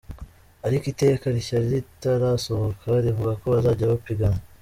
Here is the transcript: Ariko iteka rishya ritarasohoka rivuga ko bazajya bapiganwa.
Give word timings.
Ariko 0.67 0.85
iteka 0.93 1.25
rishya 1.35 1.57
ritarasohoka 1.71 2.87
rivuga 3.05 3.31
ko 3.39 3.45
bazajya 3.53 3.91
bapiganwa. 3.91 4.41